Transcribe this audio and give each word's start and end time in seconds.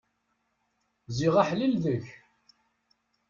Ziɣ 1.17 1.35
aḥlil 1.41 1.73
deg-k! 1.83 2.07